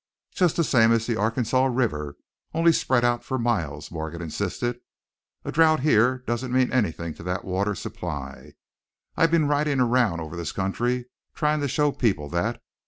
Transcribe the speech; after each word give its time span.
"Just 0.33 0.55
the 0.55 0.63
same 0.63 0.91
as 0.91 1.05
the 1.05 1.15
Arkansas 1.15 1.63
River, 1.67 2.17
only 2.55 2.71
spread 2.71 3.05
out 3.05 3.23
for 3.23 3.37
miles," 3.37 3.91
Morgan 3.91 4.19
insisted. 4.19 4.79
"A 5.45 5.51
drouth 5.51 5.81
here 5.81 6.23
doesn't 6.25 6.51
mean 6.51 6.73
anything 6.73 7.13
to 7.13 7.21
that 7.21 7.45
water 7.45 7.75
supply; 7.75 8.53
I've 9.15 9.29
been 9.29 9.47
riding 9.47 9.79
around 9.79 10.19
over 10.19 10.35
this 10.35 10.53
country 10.53 11.05
trying 11.35 11.59
to 11.61 11.67
show 11.67 11.91
people 11.91 12.29
that. 12.29 12.63